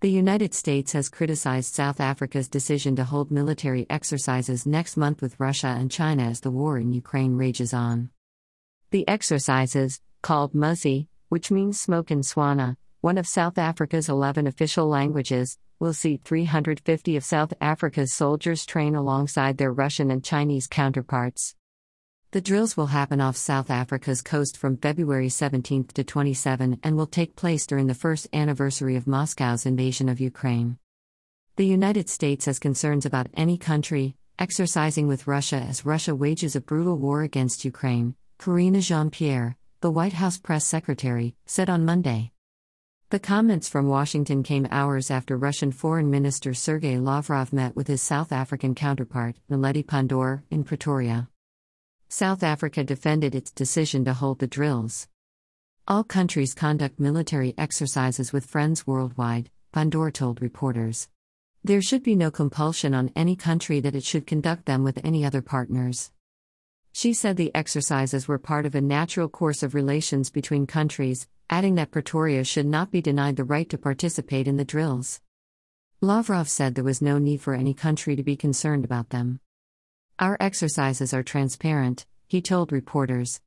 The 0.00 0.08
United 0.08 0.54
States 0.54 0.92
has 0.92 1.08
criticized 1.08 1.74
South 1.74 1.98
Africa's 1.98 2.46
decision 2.46 2.94
to 2.94 3.04
hold 3.04 3.32
military 3.32 3.84
exercises 3.90 4.64
next 4.64 4.96
month 4.96 5.20
with 5.20 5.40
Russia 5.40 5.74
and 5.76 5.90
China 5.90 6.22
as 6.22 6.38
the 6.38 6.52
war 6.52 6.78
in 6.78 6.92
Ukraine 6.92 7.34
rages 7.34 7.74
on. 7.74 8.10
The 8.92 9.08
exercises, 9.08 10.00
called 10.22 10.52
Mosi, 10.52 11.08
which 11.30 11.50
means 11.50 11.80
smoke 11.80 12.12
in 12.12 12.20
Tswana, 12.20 12.76
one 13.00 13.18
of 13.18 13.26
South 13.26 13.58
Africa's 13.58 14.08
11 14.08 14.46
official 14.46 14.86
languages, 14.86 15.58
will 15.80 15.92
see 15.92 16.20
350 16.24 17.16
of 17.16 17.24
South 17.24 17.52
Africa's 17.60 18.12
soldiers 18.12 18.64
train 18.64 18.94
alongside 18.94 19.58
their 19.58 19.72
Russian 19.72 20.12
and 20.12 20.22
Chinese 20.22 20.68
counterparts. 20.68 21.56
The 22.30 22.42
drills 22.42 22.76
will 22.76 22.88
happen 22.88 23.22
off 23.22 23.38
South 23.38 23.70
Africa's 23.70 24.20
coast 24.20 24.58
from 24.58 24.76
February 24.76 25.30
17 25.30 25.84
to 25.94 26.04
27 26.04 26.78
and 26.82 26.94
will 26.94 27.06
take 27.06 27.36
place 27.36 27.66
during 27.66 27.86
the 27.86 27.94
first 27.94 28.28
anniversary 28.34 28.96
of 28.96 29.06
Moscow's 29.06 29.64
invasion 29.64 30.10
of 30.10 30.20
Ukraine. 30.20 30.76
The 31.56 31.64
United 31.64 32.10
States 32.10 32.44
has 32.44 32.58
concerns 32.58 33.06
about 33.06 33.28
any 33.32 33.56
country 33.56 34.14
exercising 34.38 35.08
with 35.08 35.26
Russia 35.26 35.56
as 35.56 35.86
Russia 35.86 36.14
wages 36.14 36.54
a 36.54 36.60
brutal 36.60 36.98
war 36.98 37.22
against 37.22 37.64
Ukraine, 37.64 38.14
Karine 38.38 38.78
Jean 38.82 39.08
Pierre, 39.08 39.56
the 39.80 39.90
White 39.90 40.12
House 40.12 40.36
press 40.36 40.66
secretary, 40.66 41.34
said 41.46 41.70
on 41.70 41.86
Monday. 41.86 42.32
The 43.08 43.18
comments 43.18 43.70
from 43.70 43.88
Washington 43.88 44.42
came 44.42 44.68
hours 44.70 45.10
after 45.10 45.38
Russian 45.38 45.72
Foreign 45.72 46.10
Minister 46.10 46.52
Sergei 46.52 46.98
Lavrov 46.98 47.54
met 47.54 47.74
with 47.74 47.86
his 47.86 48.02
South 48.02 48.32
African 48.32 48.74
counterpart, 48.74 49.36
Naledi 49.50 49.82
Pandor, 49.82 50.42
in 50.50 50.62
Pretoria. 50.62 51.30
South 52.10 52.42
Africa 52.42 52.82
defended 52.82 53.34
its 53.34 53.50
decision 53.50 54.02
to 54.06 54.14
hold 54.14 54.38
the 54.38 54.46
drills. 54.46 55.08
All 55.86 56.02
countries 56.02 56.54
conduct 56.54 56.98
military 56.98 57.52
exercises 57.58 58.32
with 58.32 58.46
friends 58.46 58.86
worldwide, 58.86 59.50
Pandor 59.74 60.10
told 60.10 60.40
reporters. 60.40 61.08
There 61.62 61.82
should 61.82 62.02
be 62.02 62.16
no 62.16 62.30
compulsion 62.30 62.94
on 62.94 63.12
any 63.14 63.36
country 63.36 63.80
that 63.80 63.94
it 63.94 64.04
should 64.04 64.26
conduct 64.26 64.64
them 64.64 64.84
with 64.84 65.04
any 65.04 65.22
other 65.22 65.42
partners. 65.42 66.10
She 66.92 67.12
said 67.12 67.36
the 67.36 67.54
exercises 67.54 68.26
were 68.26 68.38
part 68.38 68.64
of 68.64 68.74
a 68.74 68.80
natural 68.80 69.28
course 69.28 69.62
of 69.62 69.74
relations 69.74 70.30
between 70.30 70.66
countries, 70.66 71.28
adding 71.50 71.74
that 71.74 71.90
Pretoria 71.90 72.42
should 72.42 72.66
not 72.66 72.90
be 72.90 73.02
denied 73.02 73.36
the 73.36 73.44
right 73.44 73.68
to 73.68 73.76
participate 73.76 74.48
in 74.48 74.56
the 74.56 74.64
drills. 74.64 75.20
Lavrov 76.00 76.48
said 76.48 76.74
there 76.74 76.84
was 76.84 77.02
no 77.02 77.18
need 77.18 77.42
for 77.42 77.52
any 77.52 77.74
country 77.74 78.16
to 78.16 78.22
be 78.22 78.34
concerned 78.34 78.86
about 78.86 79.10
them. 79.10 79.40
Our 80.20 80.36
exercises 80.40 81.14
are 81.14 81.22
transparent, 81.22 82.04
he 82.26 82.42
told 82.42 82.72
reporters. 82.72 83.40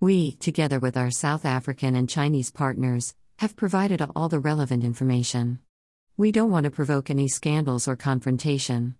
We, 0.00 0.32
together 0.32 0.78
with 0.78 0.96
our 0.96 1.10
South 1.10 1.44
African 1.44 1.94
and 1.94 2.08
Chinese 2.08 2.50
partners, 2.50 3.14
have 3.40 3.56
provided 3.56 4.00
all 4.16 4.30
the 4.30 4.38
relevant 4.38 4.84
information. 4.84 5.58
We 6.16 6.32
don't 6.32 6.50
want 6.50 6.64
to 6.64 6.70
provoke 6.70 7.10
any 7.10 7.28
scandals 7.28 7.86
or 7.86 7.94
confrontation. 7.94 8.94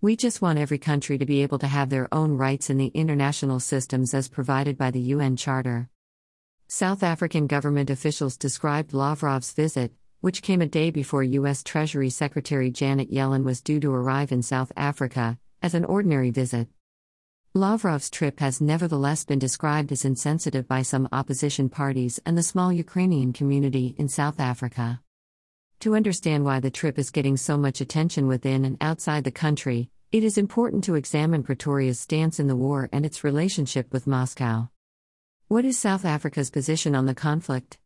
We 0.00 0.16
just 0.16 0.42
want 0.42 0.58
every 0.58 0.78
country 0.78 1.16
to 1.16 1.24
be 1.24 1.42
able 1.42 1.60
to 1.60 1.68
have 1.68 1.90
their 1.90 2.12
own 2.12 2.32
rights 2.32 2.68
in 2.68 2.76
the 2.76 2.88
international 2.88 3.60
systems 3.60 4.12
as 4.12 4.28
provided 4.28 4.76
by 4.76 4.90
the 4.90 5.14
UN 5.14 5.36
Charter. 5.36 5.90
South 6.66 7.04
African 7.04 7.46
government 7.46 7.88
officials 7.88 8.36
described 8.36 8.92
Lavrov's 8.92 9.52
visit, 9.52 9.92
which 10.22 10.42
came 10.42 10.60
a 10.60 10.66
day 10.66 10.90
before 10.90 11.22
U.S. 11.22 11.62
Treasury 11.62 12.10
Secretary 12.10 12.72
Janet 12.72 13.12
Yellen 13.12 13.44
was 13.44 13.62
due 13.62 13.78
to 13.78 13.94
arrive 13.94 14.32
in 14.32 14.42
South 14.42 14.72
Africa, 14.76 15.38
as 15.64 15.72
an 15.72 15.86
ordinary 15.86 16.30
visit. 16.30 16.68
Lavrov's 17.54 18.10
trip 18.10 18.38
has 18.40 18.60
nevertheless 18.60 19.24
been 19.24 19.38
described 19.38 19.90
as 19.92 20.04
insensitive 20.04 20.68
by 20.68 20.82
some 20.82 21.08
opposition 21.10 21.70
parties 21.70 22.20
and 22.26 22.36
the 22.36 22.42
small 22.42 22.70
Ukrainian 22.70 23.32
community 23.32 23.94
in 23.96 24.06
South 24.06 24.38
Africa. 24.38 25.00
To 25.80 25.96
understand 25.96 26.44
why 26.44 26.60
the 26.60 26.70
trip 26.70 26.98
is 26.98 27.10
getting 27.10 27.38
so 27.38 27.56
much 27.56 27.80
attention 27.80 28.26
within 28.26 28.66
and 28.66 28.76
outside 28.82 29.24
the 29.24 29.30
country, 29.30 29.88
it 30.12 30.22
is 30.22 30.36
important 30.36 30.84
to 30.84 30.96
examine 30.96 31.42
Pretoria's 31.42 31.98
stance 31.98 32.38
in 32.38 32.46
the 32.46 32.56
war 32.56 32.90
and 32.92 33.06
its 33.06 33.24
relationship 33.24 33.90
with 33.90 34.06
Moscow. 34.06 34.68
What 35.48 35.64
is 35.64 35.78
South 35.78 36.04
Africa's 36.04 36.50
position 36.50 36.94
on 36.94 37.06
the 37.06 37.14
conflict? 37.14 37.78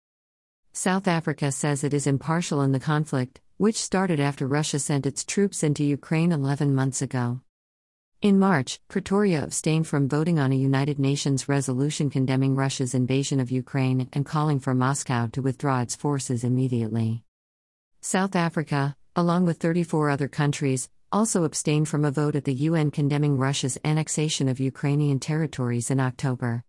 South 0.73 1.07
Africa 1.07 1.53
says 1.53 1.85
it 1.85 1.95
is 1.95 2.09
impartial 2.09 2.61
in 2.61 2.73
the 2.73 2.81
conflict, 2.81 3.41
which 3.57 3.77
started 3.77 4.19
after 4.19 4.49
Russia 4.49 4.81
sent 4.81 5.07
its 5.07 5.25
troops 5.25 5.63
into 5.63 5.85
Ukraine 5.85 6.33
11 6.33 6.75
months 6.75 7.01
ago. 7.01 7.41
In 8.21 8.41
March, 8.41 8.81
Pretoria 8.89 9.45
abstained 9.45 9.87
from 9.87 10.09
voting 10.09 10.41
on 10.41 10.51
a 10.51 10.57
United 10.57 10.99
Nations 10.99 11.49
resolution 11.49 12.11
condemning 12.11 12.57
Russia's 12.57 12.93
invasion 12.93 13.39
of 13.39 13.53
Ukraine 13.53 14.09
and 14.13 14.27
calling 14.27 14.59
for 14.59 14.75
Moscow 14.75 15.29
to 15.29 15.41
withdraw 15.41 15.83
its 15.83 15.95
forces 15.95 16.43
immediately. 16.43 17.23
South 18.01 18.35
Africa, 18.35 18.97
along 19.15 19.47
with 19.47 19.59
34 19.59 20.11
other 20.11 20.27
countries, 20.27 20.89
also 21.13 21.45
abstained 21.45 21.89
from 21.89 22.05
a 22.05 22.11
vote 22.11 22.35
at 22.35 22.43
the 22.43 22.55
UN 22.55 22.91
condemning 22.91 23.39
Russia's 23.39 23.79
annexation 23.85 24.49
of 24.49 24.59
Ukrainian 24.59 25.21
territories 25.21 25.89
in 25.89 26.01
October. 26.01 26.65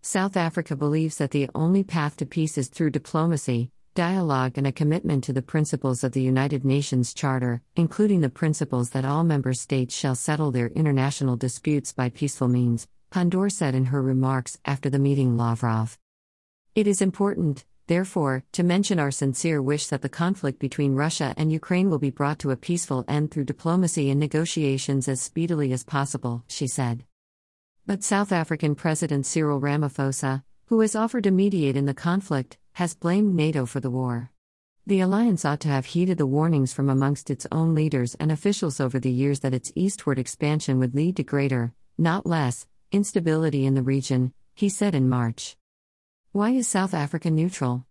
South 0.00 0.36
Africa 0.36 0.76
believes 0.76 1.16
that 1.16 1.32
the 1.32 1.50
only 1.56 1.82
path 1.82 2.16
to 2.18 2.24
peace 2.24 2.56
is 2.56 2.68
through 2.68 2.90
diplomacy, 2.90 3.72
dialogue 3.98 4.56
and 4.56 4.64
a 4.64 4.70
commitment 4.70 5.24
to 5.24 5.32
the 5.32 5.42
principles 5.42 6.04
of 6.04 6.12
the 6.12 6.22
United 6.22 6.64
Nations 6.64 7.12
Charter, 7.12 7.60
including 7.74 8.20
the 8.20 8.28
principles 8.28 8.90
that 8.90 9.04
all 9.04 9.24
member 9.24 9.52
states 9.52 9.92
shall 9.92 10.14
settle 10.14 10.52
their 10.52 10.68
international 10.68 11.34
disputes 11.36 11.92
by 11.92 12.08
peaceful 12.08 12.46
means, 12.46 12.86
Pandor 13.10 13.50
said 13.50 13.74
in 13.74 13.86
her 13.86 14.00
remarks 14.00 14.56
after 14.64 14.88
the 14.88 15.00
meeting 15.00 15.36
Lavrov. 15.36 15.98
It 16.76 16.86
is 16.86 17.02
important, 17.02 17.64
therefore, 17.88 18.44
to 18.52 18.62
mention 18.62 19.00
our 19.00 19.10
sincere 19.10 19.60
wish 19.60 19.88
that 19.88 20.02
the 20.02 20.08
conflict 20.08 20.60
between 20.60 20.94
Russia 20.94 21.34
and 21.36 21.50
Ukraine 21.50 21.90
will 21.90 21.98
be 21.98 22.10
brought 22.10 22.38
to 22.38 22.52
a 22.52 22.56
peaceful 22.56 23.04
end 23.08 23.32
through 23.32 23.46
diplomacy 23.46 24.10
and 24.10 24.20
negotiations 24.20 25.08
as 25.08 25.20
speedily 25.20 25.72
as 25.72 25.82
possible, 25.82 26.44
she 26.46 26.68
said. 26.68 27.02
But 27.84 28.04
South 28.04 28.30
African 28.30 28.76
President 28.76 29.26
Cyril 29.26 29.60
Ramaphosa, 29.60 30.44
who 30.66 30.78
has 30.82 30.94
offered 30.94 31.24
to 31.24 31.32
mediate 31.32 31.76
in 31.76 31.86
the 31.86 31.94
conflict, 31.94 32.58
has 32.78 32.94
blamed 32.94 33.34
NATO 33.34 33.66
for 33.66 33.80
the 33.80 33.90
war. 33.90 34.30
The 34.86 35.00
alliance 35.00 35.44
ought 35.44 35.58
to 35.62 35.68
have 35.68 35.84
heeded 35.84 36.16
the 36.16 36.26
warnings 36.26 36.72
from 36.72 36.88
amongst 36.88 37.28
its 37.28 37.44
own 37.50 37.74
leaders 37.74 38.14
and 38.20 38.30
officials 38.30 38.78
over 38.78 39.00
the 39.00 39.10
years 39.10 39.40
that 39.40 39.52
its 39.52 39.72
eastward 39.74 40.16
expansion 40.16 40.78
would 40.78 40.94
lead 40.94 41.16
to 41.16 41.24
greater, 41.24 41.72
not 41.98 42.24
less, 42.24 42.68
instability 42.92 43.66
in 43.66 43.74
the 43.74 43.82
region, 43.82 44.32
he 44.54 44.68
said 44.68 44.94
in 44.94 45.08
March. 45.08 45.56
Why 46.30 46.50
is 46.50 46.68
South 46.68 46.94
Africa 46.94 47.32
neutral? 47.32 47.84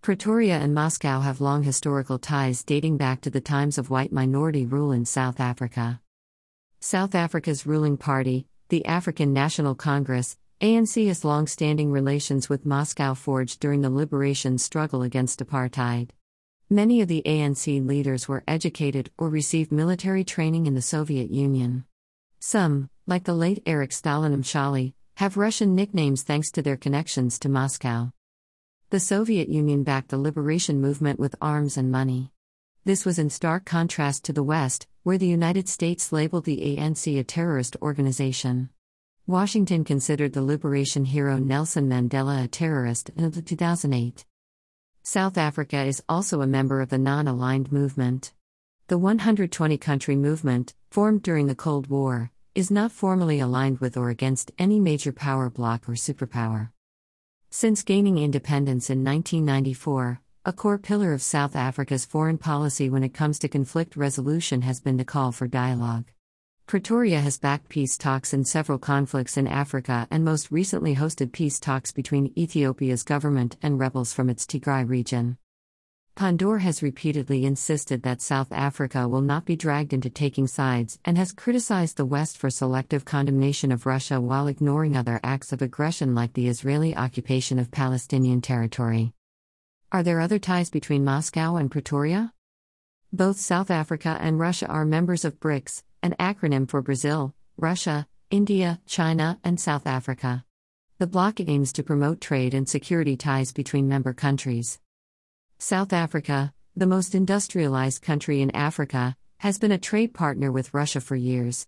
Pretoria 0.00 0.60
and 0.60 0.72
Moscow 0.72 1.20
have 1.20 1.42
long 1.42 1.62
historical 1.62 2.18
ties 2.18 2.64
dating 2.64 2.96
back 2.96 3.20
to 3.20 3.28
the 3.28 3.42
times 3.42 3.76
of 3.76 3.90
white 3.90 4.12
minority 4.12 4.64
rule 4.64 4.92
in 4.92 5.04
South 5.04 5.40
Africa. 5.40 6.00
South 6.80 7.14
Africa's 7.14 7.66
ruling 7.66 7.98
party, 7.98 8.46
the 8.70 8.86
African 8.86 9.34
National 9.34 9.74
Congress, 9.74 10.38
ANC 10.62 11.06
has 11.06 11.22
long 11.22 11.46
standing 11.46 11.92
relations 11.92 12.48
with 12.48 12.64
Moscow 12.64 13.12
forged 13.12 13.60
during 13.60 13.82
the 13.82 13.90
liberation 13.90 14.56
struggle 14.56 15.02
against 15.02 15.44
apartheid. 15.44 16.08
Many 16.70 17.02
of 17.02 17.08
the 17.08 17.22
ANC 17.26 17.86
leaders 17.86 18.26
were 18.26 18.42
educated 18.48 19.10
or 19.18 19.28
received 19.28 19.70
military 19.70 20.24
training 20.24 20.64
in 20.64 20.72
the 20.72 20.80
Soviet 20.80 21.30
Union. 21.30 21.84
Some, 22.40 22.88
like 23.06 23.24
the 23.24 23.34
late 23.34 23.62
Eric 23.66 23.92
Stalin 23.92 24.34
Mtshali, 24.34 24.94
have 25.16 25.36
Russian 25.36 25.74
nicknames 25.74 26.22
thanks 26.22 26.50
to 26.52 26.62
their 26.62 26.78
connections 26.78 27.38
to 27.40 27.50
Moscow. 27.50 28.12
The 28.88 29.00
Soviet 29.00 29.50
Union 29.50 29.82
backed 29.82 30.08
the 30.08 30.16
liberation 30.16 30.80
movement 30.80 31.20
with 31.20 31.36
arms 31.38 31.76
and 31.76 31.92
money. 31.92 32.32
This 32.86 33.04
was 33.04 33.18
in 33.18 33.28
stark 33.28 33.66
contrast 33.66 34.24
to 34.24 34.32
the 34.32 34.42
West, 34.42 34.86
where 35.02 35.18
the 35.18 35.26
United 35.26 35.68
States 35.68 36.12
labeled 36.12 36.46
the 36.46 36.78
ANC 36.78 37.20
a 37.20 37.24
terrorist 37.24 37.76
organization. 37.82 38.70
Washington 39.28 39.82
considered 39.82 40.34
the 40.34 40.40
liberation 40.42 41.04
hero 41.04 41.36
Nelson 41.36 41.88
Mandela 41.88 42.44
a 42.44 42.46
terrorist 42.46 43.10
in 43.16 43.32
2008. 43.32 44.24
South 45.02 45.36
Africa 45.36 45.82
is 45.82 46.00
also 46.08 46.42
a 46.42 46.46
member 46.46 46.80
of 46.80 46.90
the 46.90 46.98
Non 46.98 47.26
Aligned 47.26 47.72
Movement. 47.72 48.32
The 48.86 48.98
120 48.98 49.78
country 49.78 50.14
movement, 50.14 50.74
formed 50.92 51.22
during 51.22 51.48
the 51.48 51.56
Cold 51.56 51.88
War, 51.88 52.30
is 52.54 52.70
not 52.70 52.92
formally 52.92 53.40
aligned 53.40 53.80
with 53.80 53.96
or 53.96 54.10
against 54.10 54.52
any 54.60 54.78
major 54.78 55.10
power 55.10 55.50
bloc 55.50 55.88
or 55.88 55.94
superpower. 55.94 56.70
Since 57.50 57.82
gaining 57.82 58.18
independence 58.18 58.90
in 58.90 59.02
1994, 59.02 60.20
a 60.44 60.52
core 60.52 60.78
pillar 60.78 61.12
of 61.12 61.20
South 61.20 61.56
Africa's 61.56 62.04
foreign 62.04 62.38
policy 62.38 62.88
when 62.88 63.02
it 63.02 63.12
comes 63.12 63.40
to 63.40 63.48
conflict 63.48 63.96
resolution 63.96 64.62
has 64.62 64.78
been 64.78 64.98
the 64.98 65.04
call 65.04 65.32
for 65.32 65.48
dialogue. 65.48 66.04
Pretoria 66.66 67.20
has 67.20 67.38
backed 67.38 67.68
peace 67.68 67.96
talks 67.96 68.34
in 68.34 68.44
several 68.44 68.76
conflicts 68.76 69.36
in 69.36 69.46
Africa 69.46 70.08
and 70.10 70.24
most 70.24 70.50
recently 70.50 70.96
hosted 70.96 71.30
peace 71.30 71.60
talks 71.60 71.92
between 71.92 72.32
Ethiopia's 72.36 73.04
government 73.04 73.56
and 73.62 73.78
rebels 73.78 74.12
from 74.12 74.28
its 74.28 74.44
Tigray 74.44 74.88
region. 74.88 75.38
Pandor 76.16 76.58
has 76.62 76.82
repeatedly 76.82 77.44
insisted 77.44 78.02
that 78.02 78.20
South 78.20 78.50
Africa 78.50 79.06
will 79.06 79.20
not 79.20 79.44
be 79.44 79.54
dragged 79.54 79.92
into 79.92 80.10
taking 80.10 80.48
sides 80.48 80.98
and 81.04 81.16
has 81.16 81.30
criticized 81.30 81.98
the 81.98 82.04
West 82.04 82.36
for 82.36 82.50
selective 82.50 83.04
condemnation 83.04 83.70
of 83.70 83.86
Russia 83.86 84.20
while 84.20 84.48
ignoring 84.48 84.96
other 84.96 85.20
acts 85.22 85.52
of 85.52 85.62
aggression 85.62 86.16
like 86.16 86.32
the 86.32 86.48
Israeli 86.48 86.96
occupation 86.96 87.60
of 87.60 87.70
Palestinian 87.70 88.40
territory. 88.40 89.12
Are 89.92 90.02
there 90.02 90.18
other 90.18 90.40
ties 90.40 90.68
between 90.68 91.04
Moscow 91.04 91.54
and 91.54 91.70
Pretoria? 91.70 92.32
Both 93.12 93.38
South 93.38 93.70
Africa 93.70 94.18
and 94.20 94.40
Russia 94.40 94.66
are 94.66 94.84
members 94.84 95.24
of 95.24 95.38
BRICS, 95.38 95.84
an 96.06 96.14
acronym 96.20 96.68
for 96.68 96.80
Brazil, 96.80 97.34
Russia, 97.56 98.06
India, 98.30 98.80
China, 98.86 99.38
and 99.42 99.60
South 99.60 99.86
Africa. 99.86 100.44
The 100.98 101.06
bloc 101.06 101.40
aims 101.40 101.72
to 101.74 101.82
promote 101.82 102.20
trade 102.20 102.54
and 102.54 102.68
security 102.68 103.16
ties 103.16 103.52
between 103.52 103.88
member 103.88 104.14
countries. 104.14 104.78
South 105.58 105.92
Africa, 105.92 106.54
the 106.76 106.86
most 106.86 107.14
industrialized 107.14 108.02
country 108.02 108.40
in 108.40 108.54
Africa, 108.54 109.16
has 109.38 109.58
been 109.58 109.72
a 109.72 109.78
trade 109.78 110.14
partner 110.14 110.52
with 110.52 110.72
Russia 110.72 111.00
for 111.00 111.16
years. 111.16 111.66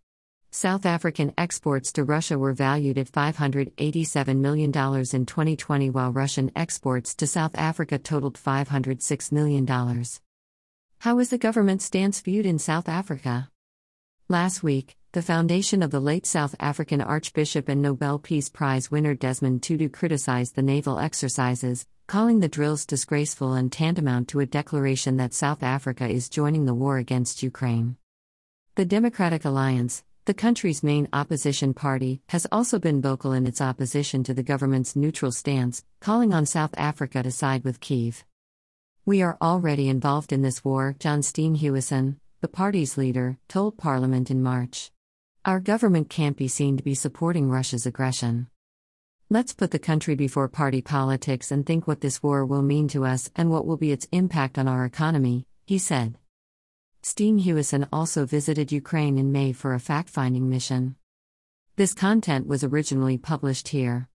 South 0.51 0.87
African 0.87 1.35
exports 1.37 1.93
to 1.93 2.05
Russia 2.05 2.39
were 2.39 2.55
valued 2.55 2.97
at 2.97 3.11
$587 3.11 4.39
million 4.39 4.69
in 4.69 5.27
2020, 5.27 5.91
while 5.91 6.13
Russian 6.13 6.51
exports 6.55 7.15
to 7.17 7.27
South 7.27 7.59
Africa 7.59 7.99
totaled 7.99 8.39
$506 8.39 9.33
million. 9.33 9.67
How 11.01 11.19
is 11.19 11.31
the 11.31 11.39
government 11.39 11.83
stance 11.83 12.21
viewed 12.21 12.47
in 12.47 12.59
South 12.59 12.89
Africa? 12.89 13.51
Last 14.31 14.63
week, 14.63 14.95
the 15.13 15.23
foundation 15.23 15.83
of 15.83 15.91
the 15.91 16.01
late 16.01 16.27
South 16.27 16.55
African 16.61 17.01
Archbishop 17.01 17.67
and 17.67 17.81
Nobel 17.81 18.19
Peace 18.19 18.51
Prize 18.51 18.91
winner 18.91 19.15
Desmond 19.15 19.63
Tutu 19.63 19.89
criticized 19.89 20.55
the 20.55 20.61
naval 20.61 20.99
exercises, 20.99 21.87
calling 22.07 22.41
the 22.41 22.47
drills 22.47 22.85
disgraceful 22.85 23.55
and 23.55 23.73
tantamount 23.73 24.29
to 24.29 24.41
a 24.41 24.45
declaration 24.45 25.17
that 25.17 25.33
South 25.33 25.63
Africa 25.63 26.07
is 26.07 26.29
joining 26.29 26.67
the 26.67 26.75
war 26.75 26.99
against 26.99 27.43
Ukraine. 27.43 27.97
The 28.75 28.85
Democratic 28.85 29.47
Alliance, 29.47 30.05
the 30.27 30.35
country's 30.35 30.83
main 30.83 31.09
opposition 31.15 31.73
party 31.73 32.21
has 32.29 32.47
also 32.53 32.79
been 32.79 33.01
vocal 33.01 33.33
in 33.33 33.47
its 33.47 33.63
opposition 33.63 34.25
to 34.25 34.35
the 34.35 34.43
government's 34.43 34.95
neutral 34.95 35.33
stance, 35.33 35.87
calling 36.01 36.35
on 36.35 36.45
South 36.45 36.75
Africa 36.77 37.23
to 37.23 37.33
side 37.33 37.65
with 37.65 37.81
Kiev. 37.81 38.27
We 39.07 39.23
are 39.23 39.39
already 39.41 39.89
involved 39.89 40.35
in 40.35 40.43
this 40.43 40.63
war, 40.63 40.97
John 40.99 41.21
Steenhuisen, 41.23 42.17
the 42.41 42.49
party's 42.49 42.97
leader, 42.97 43.37
told 43.49 43.77
Parliament 43.77 44.31
in 44.31 44.41
March. 44.41 44.93
Our 45.45 45.59
government 45.59 46.09
can't 46.09 46.37
be 46.37 46.47
seen 46.47 46.77
to 46.77 46.85
be 46.85 46.95
supporting 46.95 47.51
Russia's 47.51 47.85
aggression. 47.85 48.47
Let's 49.29 49.53
put 49.53 49.73
the 49.73 49.81
country 49.81 50.15
before 50.15 50.47
party 50.47 50.81
politics 50.81 51.51
and 51.51 51.67
think 51.67 51.89
what 51.89 52.01
this 52.01 52.23
war 52.23 52.47
will 52.47 52.63
mean 52.63 52.87
to 52.89 53.05
us 53.05 53.29
and 53.35 53.51
what 53.51 53.67
will 53.67 53.77
be 53.77 53.91
its 53.91 54.07
impact 54.13 54.57
on 54.57 54.69
our 54.69 54.85
economy, 54.85 55.47
he 55.67 55.79
said. 55.79 56.17
Steenhuisen 57.03 57.89
also 57.93 58.25
visited 58.25 58.71
Ukraine 58.71 59.19
in 59.19 59.33
May 59.33 59.53
for 59.53 59.75
a 59.75 59.81
fact 59.81 60.09
finding 60.09 60.49
mission. 60.49 60.95
This 61.75 61.93
content 61.93 62.47
was 62.47 62.63
originally 62.63 63.19
published 63.19 63.69
here. 63.69 64.07